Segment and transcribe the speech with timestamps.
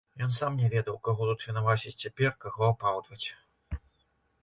[0.27, 3.25] Ён сам не ведаў, каго тут вінаваціць цяпер, каго апраўдваць.